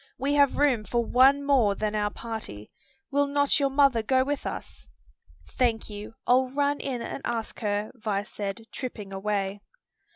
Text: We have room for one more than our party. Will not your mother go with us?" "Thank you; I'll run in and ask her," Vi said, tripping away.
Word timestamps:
We 0.17 0.33
have 0.33 0.57
room 0.57 0.83
for 0.83 1.05
one 1.05 1.43
more 1.45 1.75
than 1.75 1.93
our 1.93 2.09
party. 2.09 2.71
Will 3.11 3.27
not 3.27 3.59
your 3.59 3.69
mother 3.69 4.01
go 4.01 4.23
with 4.23 4.47
us?" 4.47 4.89
"Thank 5.47 5.91
you; 5.91 6.15
I'll 6.25 6.49
run 6.49 6.79
in 6.79 7.03
and 7.03 7.21
ask 7.23 7.59
her," 7.59 7.91
Vi 7.93 8.23
said, 8.23 8.63
tripping 8.71 9.13
away. 9.13 9.61